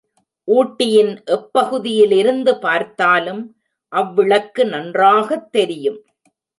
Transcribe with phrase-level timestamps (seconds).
[0.47, 3.43] ஊட்டியின் எப்பகுதியிலிருந்து பார்த்தாலும்
[3.91, 6.01] அவ்விளக்கு நன்றாகத் தெரியும்.